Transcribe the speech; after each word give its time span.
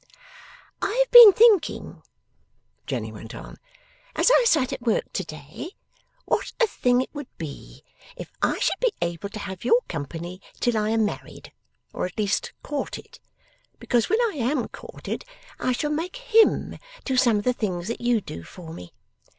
'I 0.81 0.89
have 0.95 1.11
been 1.11 1.31
thinking,' 1.31 2.01
Jenny 2.87 3.11
went 3.11 3.35
on, 3.35 3.57
'as 4.15 4.31
I 4.35 4.45
sat 4.45 4.73
at 4.73 4.81
work 4.81 5.13
to 5.13 5.23
day, 5.23 5.73
what 6.25 6.53
a 6.59 6.65
thing 6.65 7.01
it 7.01 7.13
would 7.13 7.27
be, 7.37 7.83
if 8.15 8.31
I 8.41 8.57
should 8.57 8.79
be 8.79 8.91
able 8.99 9.29
to 9.29 9.37
have 9.37 9.63
your 9.63 9.81
company 9.87 10.41
till 10.59 10.75
I 10.75 10.89
am 10.89 11.05
married, 11.05 11.51
or 11.93 12.07
at 12.07 12.17
least 12.17 12.51
courted. 12.63 13.19
Because 13.77 14.09
when 14.09 14.19
I 14.21 14.37
am 14.37 14.67
courted, 14.69 15.23
I 15.59 15.71
shall 15.71 15.91
make 15.91 16.15
Him 16.15 16.79
do 17.05 17.15
some 17.15 17.37
of 17.37 17.43
the 17.43 17.53
things 17.53 17.87
that 17.87 18.01
you 18.01 18.21
do 18.21 18.41
for 18.41 18.73
me. 18.73 18.93